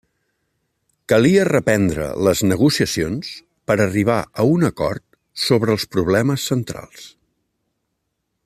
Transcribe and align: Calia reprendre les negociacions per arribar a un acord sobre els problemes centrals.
Calia 1.11 1.43
reprendre 1.49 2.07
les 2.29 2.41
negociacions 2.53 3.29
per 3.71 3.77
arribar 3.87 4.17
a 4.45 4.49
un 4.55 4.67
acord 4.73 5.05
sobre 5.45 5.77
els 5.77 5.89
problemes 5.97 6.51
centrals. 6.53 7.07